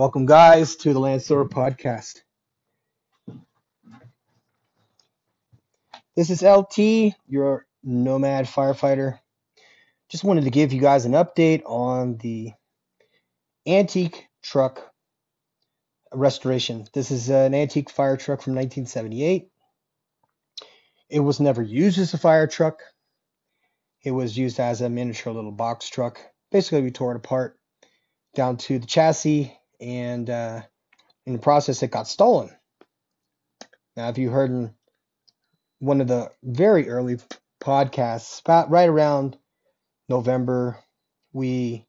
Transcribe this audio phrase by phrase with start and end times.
[0.00, 2.22] Welcome, guys, to the Lance podcast.
[6.16, 9.18] This is LT, your nomad firefighter.
[10.08, 12.52] Just wanted to give you guys an update on the
[13.66, 14.90] antique truck
[16.14, 16.86] restoration.
[16.94, 19.50] This is an antique fire truck from 1978.
[21.10, 22.80] It was never used as a fire truck.
[24.02, 26.18] It was used as a miniature little box truck.
[26.50, 27.58] Basically, we tore it apart
[28.34, 30.62] down to the chassis, and uh,
[31.26, 32.50] in the process, it got stolen.
[33.96, 34.74] Now, if you heard in
[35.78, 37.18] one of the very early
[37.62, 39.36] podcasts, about right around
[40.08, 40.78] November,
[41.32, 41.86] we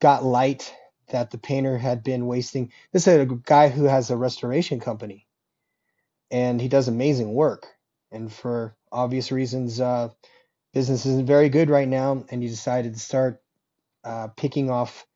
[0.00, 0.74] got light
[1.10, 2.72] that the painter had been wasting.
[2.92, 5.26] This is a guy who has a restoration company,
[6.30, 7.66] and he does amazing work.
[8.12, 10.08] And for obvious reasons, uh,
[10.72, 13.42] business isn't very good right now, and he decided to start
[14.04, 15.06] uh, picking off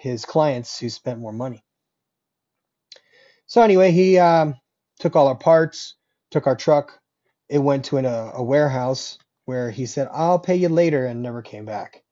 [0.00, 1.62] his clients who spent more money.
[3.46, 4.54] So anyway, he um,
[4.98, 5.94] took all our parts,
[6.30, 6.98] took our truck.
[7.50, 11.22] It went to an, a, a warehouse where he said, "I'll pay you later," and
[11.22, 12.02] never came back,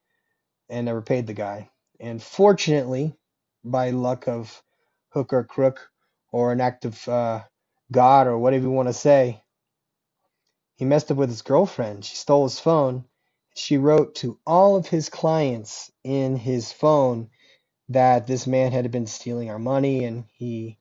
[0.69, 1.70] and never paid the guy.
[1.98, 3.16] And fortunately,
[3.64, 4.62] by luck of
[5.11, 5.89] hook or crook,
[6.31, 7.42] or an act of uh,
[7.91, 9.41] God, or whatever you want to say,
[10.77, 12.05] he messed up with his girlfriend.
[12.05, 13.06] She stole his phone.
[13.56, 17.31] She wrote to all of his clients in his phone
[17.91, 20.78] that this man had been stealing our money and he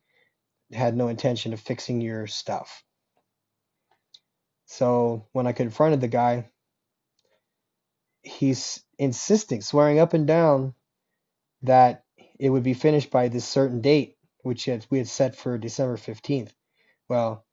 [0.71, 2.83] had no intention of fixing your stuff.
[4.65, 6.49] So when I confronted the guy,
[8.21, 10.73] he's insisting, swearing up and down
[11.61, 12.03] that
[12.37, 16.51] it would be finished by this certain date, which we had set for December 15th.
[17.07, 17.45] Well,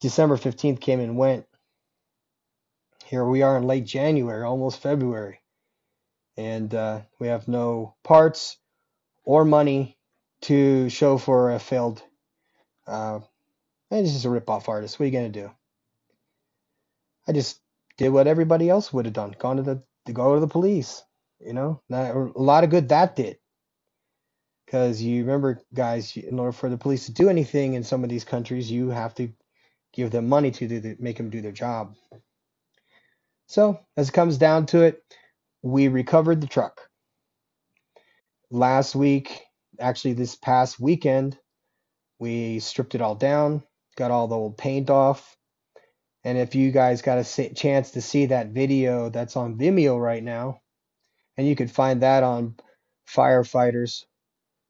[0.00, 1.46] December 15th came and went.
[3.06, 5.40] Here we are in late January, almost February,
[6.36, 8.58] and uh, we have no parts
[9.28, 9.94] or money
[10.40, 12.02] to show for a failed.
[12.86, 13.20] Uh,
[13.90, 14.98] it's just a rip-off artist.
[14.98, 15.50] What are you gonna do?
[17.28, 17.60] I just
[17.98, 21.02] did what everybody else would have done, gone to the to go to the police.
[21.40, 23.36] You know, Not, a lot of good that did.
[24.64, 28.08] Because you remember, guys, in order for the police to do anything in some of
[28.08, 29.30] these countries, you have to
[29.92, 31.94] give them money to do the, make them do their job.
[33.46, 35.02] So, as it comes down to it,
[35.60, 36.87] we recovered the truck.
[38.50, 39.42] Last week,
[39.78, 41.38] actually this past weekend,
[42.18, 43.62] we stripped it all down,
[43.96, 45.36] got all the old paint off.
[46.24, 50.22] And if you guys got a chance to see that video that's on Vimeo right
[50.22, 50.60] now,
[51.36, 52.56] and you can find that on
[53.08, 54.04] Firefighters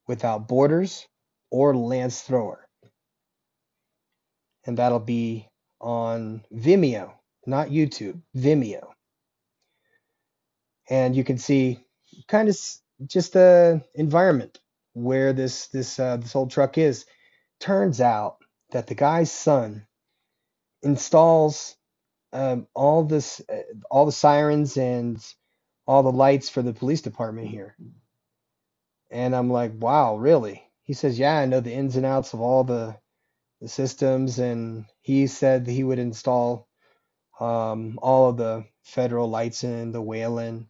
[0.06, 1.06] Without Borders
[1.50, 2.66] or Lance Thrower.
[4.66, 5.48] And that'll be
[5.80, 7.12] on Vimeo
[7.48, 8.88] not YouTube, Vimeo.
[10.90, 11.80] And you can see
[12.28, 12.58] kind of
[13.06, 14.58] just the environment
[14.94, 17.06] where this this uh, this old truck is.
[17.60, 18.38] Turns out
[18.70, 19.86] that the guy's son
[20.82, 21.76] installs
[22.32, 25.24] um, all this uh, all the sirens and
[25.86, 27.76] all the lights for the police department here.
[29.10, 30.62] And I'm like, wow, really?
[30.82, 32.96] He says, yeah, I know the ins and outs of all the
[33.60, 36.68] the systems, and he said he would install
[37.40, 40.68] um, all of the federal lights and the Whelen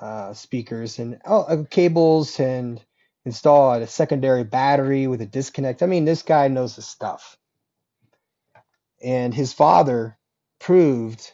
[0.00, 2.82] uh, speakers and uh, cables and
[3.24, 5.82] install a secondary battery with a disconnect.
[5.82, 7.36] I mean, this guy knows his stuff.
[9.02, 10.16] And his father
[10.58, 11.32] proved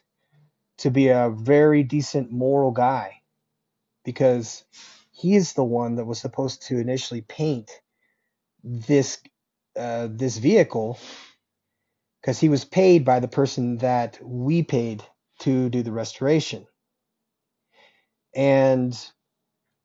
[0.79, 3.23] to be a very decent moral guy
[4.05, 4.65] because
[5.13, 7.71] he is the one that was supposed to initially paint
[8.65, 9.19] this
[9.77, 10.99] uh, this vehicle
[12.21, 15.03] because he was paid by the person that we paid
[15.41, 16.67] to do the restoration.
[18.35, 18.99] And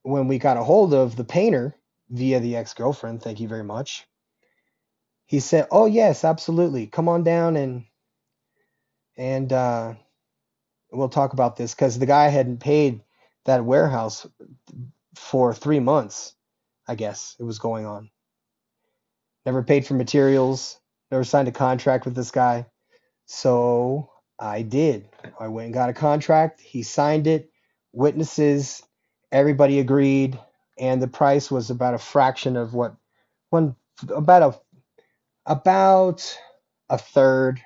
[0.04, 1.76] when we got a hold of the painter
[2.10, 4.08] via the ex girlfriend, thank you very much,
[5.26, 6.88] he said, "Oh yes, absolutely.
[6.88, 7.86] Come on down and
[9.18, 9.96] and uh,
[10.92, 13.02] we'll talk about this." Because the guy hadn't paid
[13.46, 14.26] that warehouse
[15.16, 16.34] for three months.
[16.88, 18.10] I guess it was going on.
[19.46, 20.80] Never paid for materials,
[21.12, 22.66] never signed a contract with this guy.
[23.26, 25.10] So I did.
[25.40, 26.62] I went and got a contract.
[26.62, 27.52] He signed it.
[27.94, 28.84] Witnesses,
[29.32, 30.40] everybody agreed,
[30.78, 32.96] and the price was about a fraction of what
[33.50, 33.76] one
[34.10, 36.38] about a about
[36.90, 37.62] a third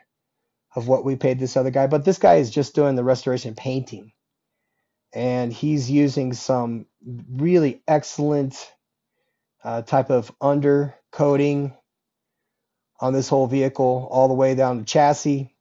[0.75, 1.87] of what we paid this other guy.
[1.87, 4.13] But this guy is just doing the restoration painting.
[5.13, 6.85] And he's using some
[7.29, 8.71] really excellent
[9.63, 11.75] uh, type of undercoating
[13.01, 15.53] on this whole vehicle all the way down the chassis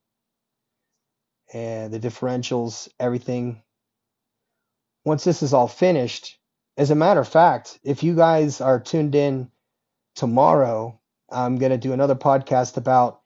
[1.53, 3.63] and the differentials, everything.
[5.05, 6.39] Once this is all finished,
[6.77, 9.51] as a matter of fact, if you guys are tuned in
[10.15, 10.99] tomorrow,
[11.31, 13.21] I'm going to do another podcast about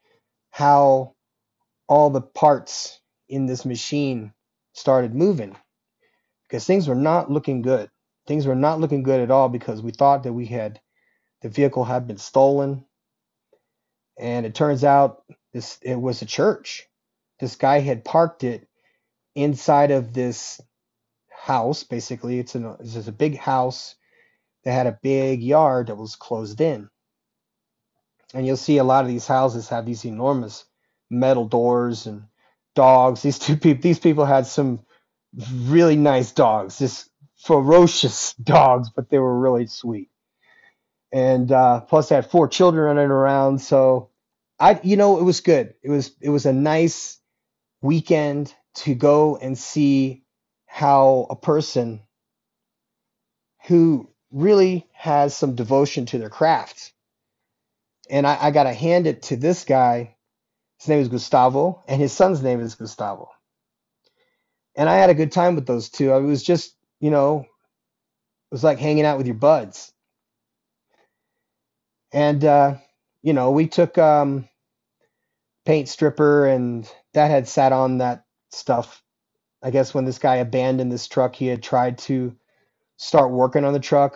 [0.50, 1.14] how
[1.88, 4.32] all the parts in this machine
[4.72, 5.56] started moving
[6.44, 7.90] because things were not looking good.
[8.26, 10.80] Things were not looking good at all because we thought that we had
[11.42, 12.86] the vehicle had been stolen,
[14.18, 16.88] and it turns out this it was a church.
[17.38, 18.66] This guy had parked it
[19.34, 20.60] inside of this
[21.44, 21.84] house.
[21.84, 23.94] Basically, it's an it's just a big house
[24.64, 26.88] that had a big yard that was closed in,
[28.32, 30.64] and you'll see a lot of these houses have these enormous
[31.10, 32.24] metal doors and
[32.74, 33.22] dogs.
[33.22, 34.80] These two people, these people had some
[35.64, 40.10] really nice dogs, just ferocious dogs, but they were really sweet.
[41.12, 43.60] And uh, plus, they had four children running around.
[43.60, 44.10] So,
[44.58, 45.74] I, you know, it was good.
[45.82, 47.20] It was it was a nice
[47.82, 50.23] weekend to go and see
[50.74, 52.00] how a person
[53.68, 56.92] who really has some devotion to their craft.
[58.10, 60.16] And I, I got to hand it to this guy.
[60.80, 63.30] His name is Gustavo, and his son's name is Gustavo.
[64.74, 66.10] And I had a good time with those two.
[66.10, 67.46] I was just, you know, it
[68.50, 69.92] was like hanging out with your buds.
[72.12, 72.78] And uh,
[73.22, 74.48] you know, we took um,
[75.64, 79.03] paint stripper, and that had sat on that stuff.
[79.64, 82.36] I guess when this guy abandoned this truck, he had tried to
[82.98, 84.14] start working on the truck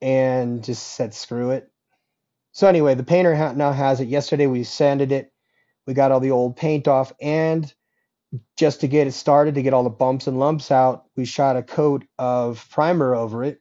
[0.00, 1.68] and just said screw it.
[2.52, 4.06] So anyway, the painter ha- now has it.
[4.06, 5.32] Yesterday we sanded it.
[5.86, 7.72] We got all the old paint off, and
[8.56, 11.56] just to get it started, to get all the bumps and lumps out, we shot
[11.56, 13.60] a coat of primer over it.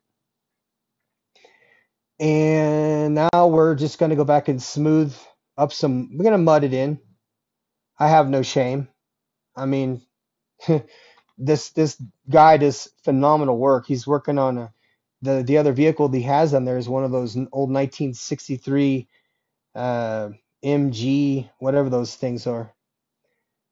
[2.19, 5.15] And now we're just going to go back and smooth
[5.57, 6.99] up some, we're going to mud it in.
[7.97, 8.89] I have no shame.
[9.55, 10.01] I mean,
[11.37, 13.85] this this guy does phenomenal work.
[13.87, 14.73] He's working on a,
[15.21, 19.07] the the other vehicle that he has on there is one of those old 1963
[19.75, 20.29] uh,
[20.63, 22.73] MG, whatever those things are.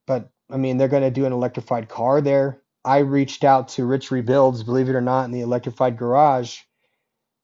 [0.06, 2.62] But I mean, they're going to do an electrified car there.
[2.86, 6.60] I reached out to Rich Rebuilds, believe it or not, in the electrified garage,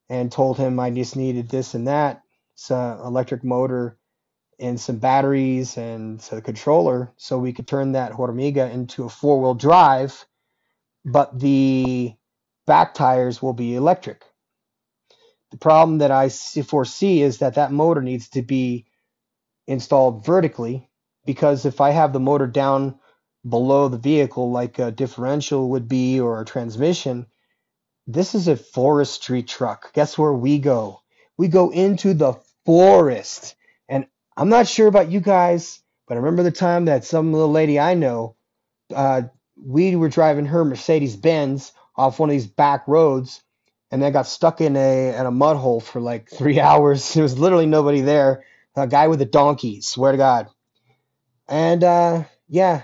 [0.10, 2.22] and told him I just needed this and that,
[2.56, 3.98] some electric motor
[4.64, 9.56] and some batteries and a controller, so we could turn that Hormiga into a four-wheel
[9.56, 10.26] drive.
[11.06, 12.14] But the
[12.66, 14.24] back tires will be electric.
[15.52, 18.86] The problem that I foresee is that that motor needs to be
[19.68, 20.90] installed vertically
[21.26, 23.00] because if I have the motor down
[23.48, 27.28] below the vehicle like a differential would be or a transmission,
[28.08, 29.94] this is a forestry truck.
[29.94, 31.02] Guess where we go?
[31.38, 32.34] We go into the
[32.66, 33.56] forest.
[33.88, 37.52] And I'm not sure about you guys, but I remember the time that some little
[37.52, 38.36] lady I know,
[38.94, 39.24] uh,
[39.56, 43.42] we were driving her Mercedes Benz off one of these back roads
[43.92, 47.14] and then got stuck in a in a mud hole for like three hours.
[47.14, 48.44] There was literally nobody there.
[48.76, 50.48] A guy with a donkey, swear to God.
[51.48, 52.84] And uh, yeah,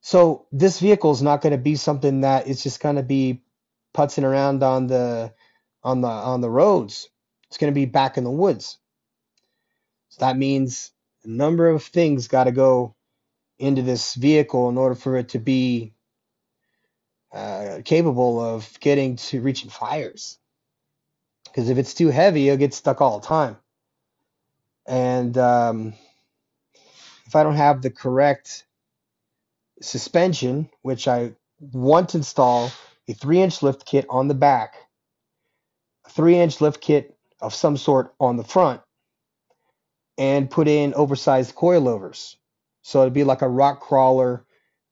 [0.00, 3.42] so this vehicle is not going to be something that it's just going to be
[3.92, 5.34] putzing around on the
[5.82, 7.08] on the on the roads.
[7.48, 8.78] It's going to be back in the woods.
[10.16, 10.92] So that means
[11.24, 12.94] a number of things got to go
[13.58, 15.92] into this vehicle in order for it to be
[17.32, 20.38] uh, capable of getting to reaching fires.
[21.44, 23.58] Because if it's too heavy, it'll get stuck all the time.
[24.86, 25.92] And um,
[27.26, 28.64] if I don't have the correct
[29.82, 32.70] suspension, which I want to install
[33.06, 34.76] a three inch lift kit on the back,
[36.06, 38.80] a three inch lift kit of some sort on the front,
[40.18, 42.36] and put in oversized coilovers.
[42.82, 44.44] So it'd be like a rock crawler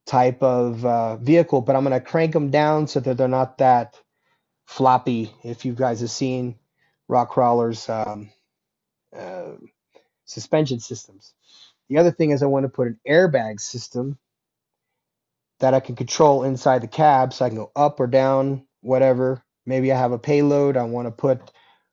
[0.06, 3.58] type of uh, vehicle, but I'm going to crank them down so that they're not
[3.58, 3.98] that
[4.66, 5.32] floppy.
[5.42, 6.56] If you guys have seen
[7.08, 8.30] rock crawlers um,
[9.16, 9.52] uh,
[10.24, 11.34] suspension systems.
[11.88, 14.18] The other thing is I want to put an airbag system
[15.60, 19.42] that I can control inside the cab so I can go up or down, whatever.
[19.66, 20.76] Maybe I have a payload.
[20.76, 21.52] I want to put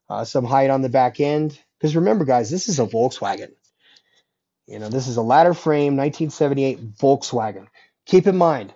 [0.10, 1.60] uh, some height on the back end.
[1.82, 3.54] Because remember, guys, this is a Volkswagen.
[4.68, 7.66] You know, this is a ladder frame 1978 Volkswagen.
[8.06, 8.72] Keep in mind,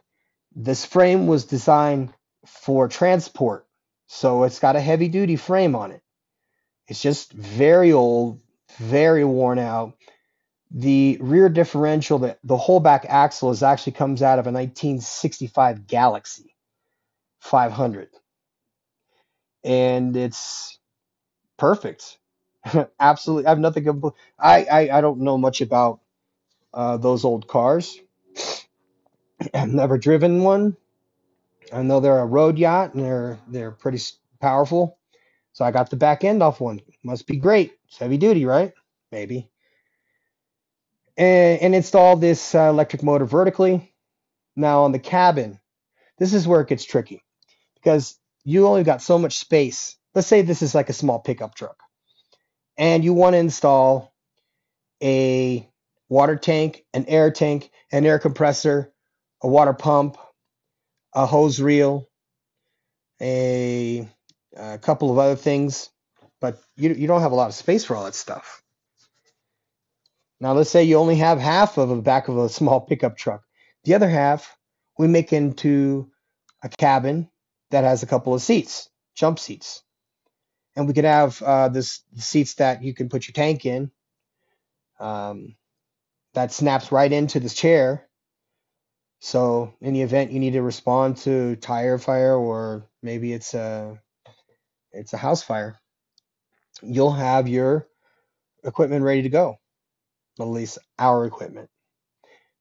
[0.56, 2.12] this frame was designed
[2.48, 3.68] for transport.
[4.08, 6.02] So it's got a heavy duty frame on it.
[6.88, 8.42] It's just very old,
[8.78, 9.94] very worn out.
[10.72, 15.86] The rear differential, the, the whole back axle is actually comes out of a 1965
[15.86, 16.56] Galaxie
[17.42, 18.10] 500.
[19.64, 20.80] And it's
[21.58, 22.18] perfect.
[23.00, 23.46] Absolutely.
[23.46, 23.84] I have nothing.
[23.84, 26.02] compl- I, I, I don't know much about
[26.74, 28.00] uh, those old cars.
[29.54, 30.78] I've never driven one.
[31.74, 34.00] I know they're a road yacht and they're they're pretty
[34.42, 34.98] powerful.
[35.54, 36.82] So I got the back end off one.
[37.04, 37.74] Must be great.
[37.88, 38.74] It's heavy duty, right?
[39.12, 39.50] Maybe.
[41.18, 43.94] And, and install this uh, electric motor vertically.
[44.56, 45.60] Now on the cabin,
[46.20, 47.24] this is where it gets tricky
[47.76, 49.98] because you only got so much space.
[50.16, 51.78] Let's say this is like a small pickup truck,
[52.78, 54.14] and you want to install
[55.02, 55.68] a
[56.10, 58.92] water tank, an air tank, an air compressor,
[59.42, 60.18] a water pump,
[61.14, 62.10] a hose reel,
[63.22, 64.08] a,
[64.56, 65.90] a couple of other things,
[66.42, 68.62] but you, you don't have a lot of space for all that stuff.
[70.40, 73.44] Now, let's say you only have half of the back of a small pickup truck.
[73.86, 74.58] The other half
[74.98, 76.10] we make into
[76.62, 77.30] a cabin
[77.72, 79.84] that has a couple of seats, jump seats.
[80.76, 83.92] And we could have uh, this seats that you can put your tank in
[85.00, 85.56] um,
[86.34, 88.08] that snaps right into this chair.
[89.20, 94.00] So in the event you need to respond to tire fire or maybe it's a
[94.92, 95.78] it's a house fire,
[96.82, 97.88] you'll have your
[98.64, 99.58] equipment ready to go.
[100.40, 101.70] At least our equipment.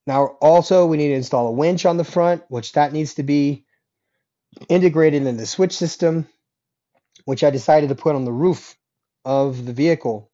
[0.07, 3.23] Now also we need to install a winch on the front, which that needs to
[3.23, 3.65] be
[4.69, 6.29] integrated in the switch system,
[7.25, 8.77] which I decided to put on the roof
[9.25, 10.31] of the vehicle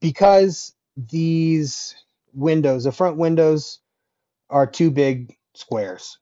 [0.00, 1.94] because these
[2.32, 3.80] windows, the front windows,
[4.48, 6.18] are two big squares.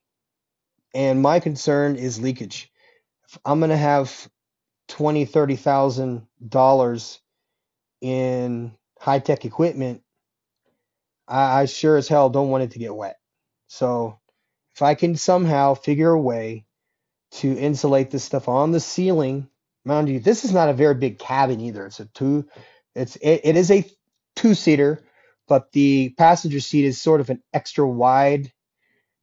[0.95, 2.71] And my concern is leakage.
[3.29, 4.29] If I'm gonna have
[4.89, 7.21] twenty, thirty thousand dollars
[8.01, 10.03] in high tech equipment,
[11.27, 13.19] I, I sure as hell don't want it to get wet.
[13.69, 14.19] So
[14.75, 16.65] if I can somehow figure a way
[17.31, 19.49] to insulate this stuff on the ceiling,
[19.85, 21.87] mind you, this is not a very big cabin either.
[21.87, 22.49] It's a two
[22.95, 23.85] it's it, it is a
[24.37, 25.03] two seater,
[25.47, 28.53] but the passenger seat is sort of an extra wide.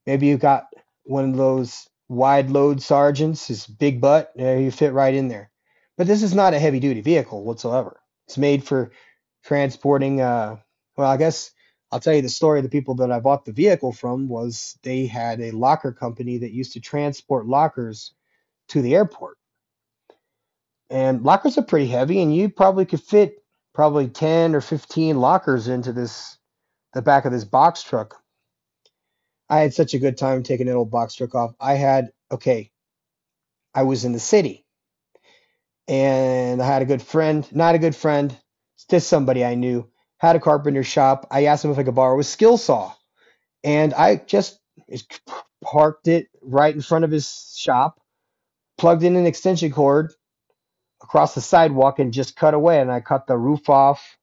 [0.05, 0.67] Maybe you've got
[1.03, 5.51] one of those wide load sergeants, his big butt, yeah, you fit right in there.
[5.97, 7.99] But this is not a heavy duty vehicle whatsoever.
[8.27, 8.91] It's made for
[9.43, 10.21] transporting.
[10.21, 10.57] Uh,
[10.97, 11.51] well, I guess
[11.91, 12.59] I'll tell you the story.
[12.59, 16.39] Of the people that I bought the vehicle from was they had a locker company
[16.39, 18.13] that used to transport lockers
[18.69, 19.37] to the airport.
[20.89, 25.67] And lockers are pretty heavy, and you probably could fit probably 10 or 15 lockers
[25.67, 26.37] into this
[26.93, 28.15] the back of this box truck.
[29.49, 31.53] I had such a good time taking that old box truck off.
[31.59, 32.71] I had okay,
[33.73, 34.65] I was in the city
[35.87, 38.35] and I had a good friend, not a good friend,
[38.89, 39.89] just somebody I knew,
[40.25, 41.27] had a carpenter shop.
[41.29, 42.93] I asked him if I could borrow a skill saw.
[43.63, 44.59] And I just
[45.63, 47.99] parked it right in front of his shop,
[48.77, 50.13] plugged in an extension cord,
[51.03, 52.79] across the sidewalk and just cut away.
[52.79, 54.17] And I cut the roof off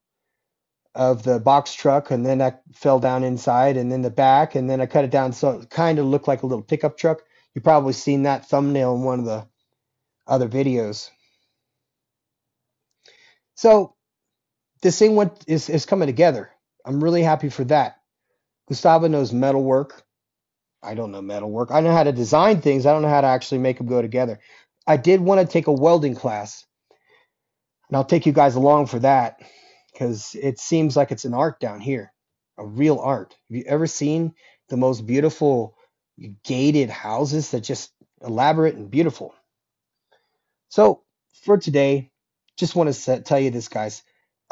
[0.95, 4.69] of the box truck, and then I fell down inside, and then the back, and
[4.69, 7.23] then I cut it down so it kind of looked like a little pickup truck.
[7.55, 9.47] You've probably seen that thumbnail in one of the
[10.27, 11.09] other videos.
[13.55, 13.95] So
[14.83, 16.51] this thing went is, is coming together.
[16.85, 17.99] I'm really happy for that.
[18.69, 20.03] Gustavo knows metalwork.
[20.83, 21.71] I don't know metalwork.
[21.71, 22.87] I know how to design things.
[22.87, 24.41] I don't know how to actually make them go together.
[24.87, 26.65] I did want to take a welding class
[27.89, 29.41] and I'll take you guys along for that
[29.93, 32.13] because it seems like it's an art down here,
[32.59, 33.37] a real art.
[33.49, 34.35] Have you ever seen
[34.71, 35.77] the most beautiful
[36.43, 39.35] gated houses that just elaborate and beautiful?
[40.71, 41.03] So
[41.45, 42.11] for today,
[42.57, 44.03] just want to tell you this, guys.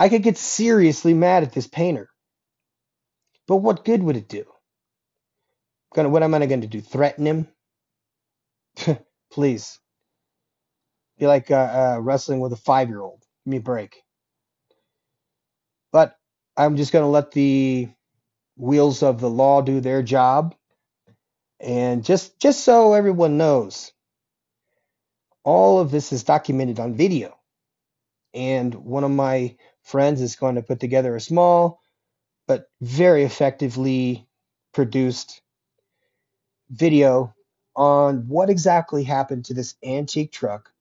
[0.00, 2.09] I could get seriously mad at this painter,
[3.47, 4.45] but what good would it do?
[5.95, 6.80] Gonna, what am I going to do?
[6.80, 7.49] Threaten him?
[9.30, 9.78] Please.
[11.19, 14.02] Be like uh, uh, wrestling with a five-year-old me a break.
[15.92, 16.16] But
[16.57, 17.88] I'm just going to let the
[18.57, 20.54] wheels of the law do their job.
[21.59, 23.92] And just just so everyone knows,
[25.45, 27.37] all of this is documented on video.
[28.33, 31.80] And one of my friends is going to put together a small
[32.46, 34.26] but very effectively
[34.72, 35.40] produced
[36.70, 37.34] video
[37.76, 40.72] on what exactly happened to this antique truck,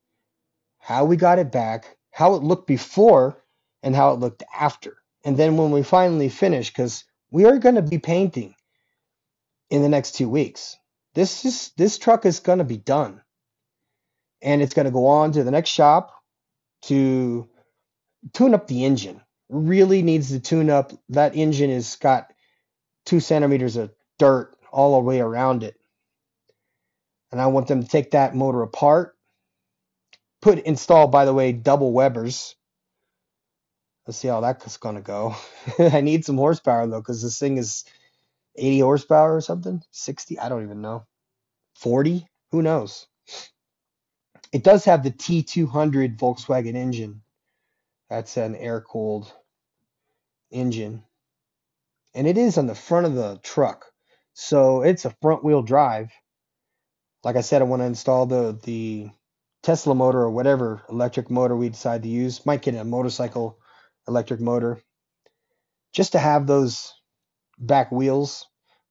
[0.80, 3.38] how we got it back, how it looked before
[3.84, 4.98] and how it looked after.
[5.24, 8.56] And then when we finally finish, because we are going to be painting
[9.70, 10.76] in the next two weeks.
[11.14, 13.22] This is this truck is going to be done,
[14.42, 16.14] and it's going to go on to the next shop
[16.84, 17.48] to
[18.34, 19.22] tune up the engine.
[19.50, 20.92] Really needs to tune up.
[21.10, 22.32] That engine has got
[23.06, 25.76] two centimeters of dirt all the way around it,
[27.32, 29.16] and I want them to take that motor apart
[30.42, 32.56] put install by the way double Webers.
[34.08, 35.36] Let's see how that's gonna go.
[35.80, 37.86] I need some horsepower though, because this thing is
[38.56, 40.40] 80 horsepower or something, 60.
[40.40, 41.06] I don't even know.
[41.76, 42.28] 40?
[42.52, 43.08] Who knows?
[44.52, 47.22] It does have the T200 Volkswagen engine.
[48.10, 49.32] That's an air cooled
[50.52, 51.04] engine.
[52.16, 53.86] And it is on the front of the truck.
[54.34, 56.12] So it's a front wheel drive.
[57.24, 59.10] Like I said, I want to install the, the
[59.62, 62.46] Tesla motor or whatever electric motor we decide to use.
[62.46, 63.60] Might get a motorcycle
[64.08, 64.82] electric motor.
[65.94, 66.94] Just to have those
[67.60, 68.46] back wheels.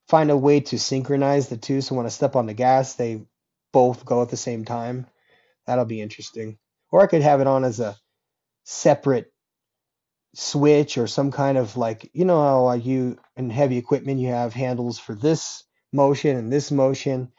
[0.08, 3.26] Find a way to synchronize the two so when I step on the gas, they
[3.72, 5.06] both go at the same time.
[5.66, 6.58] That'll be interesting.
[6.90, 7.96] Or I could have it on as a
[8.70, 9.32] separate
[10.34, 14.52] switch or some kind of like, you know how you in heavy equipment you have
[14.52, 17.32] handles for this motion and this motion,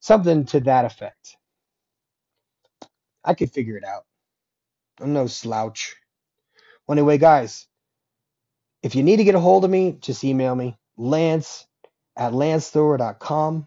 [0.00, 1.38] something to that effect.
[3.24, 4.04] I could figure it out.
[5.00, 5.96] I'm no slouch.
[6.86, 7.66] Well, anyway, guys,
[8.82, 11.66] if you need to get a hold of me, just email me, lance
[12.14, 13.66] at lancethrower.com.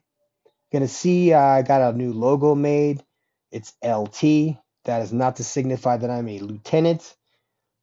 [0.71, 3.03] Gonna see uh, I got a new logo made.
[3.51, 4.57] It's LT.
[4.87, 7.17] That is not to signify that I'm a lieutenant,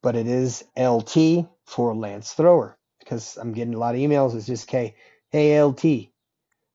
[0.02, 4.34] but it is LT for Lance Thrower because I'm getting a lot of emails.
[4.34, 4.94] It's just K,
[5.30, 6.08] hey LT,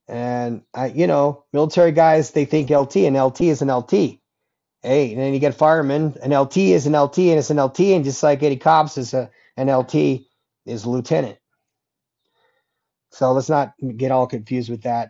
[0.07, 4.19] and I, you know, military guys they think LT and LT is an LT.
[4.83, 7.79] Hey, and then you get firemen, an LT is an LT and it's an LT,
[7.79, 9.95] and just like Eddie Cops is a an LT
[10.67, 11.39] is a lieutenant.
[13.09, 15.09] So let's not get all confused with that.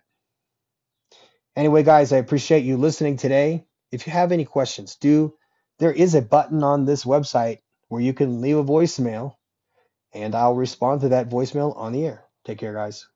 [1.58, 3.66] Anyway, guys, I appreciate you listening today.
[3.92, 5.36] If you have any questions, do
[5.80, 9.36] there is a button on this website where you can leave a voicemail
[10.14, 12.26] and I'll respond to that voicemail on the air.
[12.46, 13.09] Take care, guys.